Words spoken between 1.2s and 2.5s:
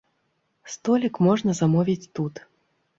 можна замовіць тут.